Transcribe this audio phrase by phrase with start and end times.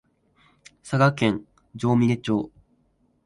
[0.81, 1.45] 佐賀県
[1.75, 2.51] 上峰町